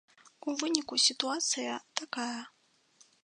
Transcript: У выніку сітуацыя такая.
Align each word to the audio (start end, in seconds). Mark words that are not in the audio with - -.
У 0.51 0.55
выніку 0.61 0.95
сітуацыя 1.07 1.77
такая. 2.01 2.41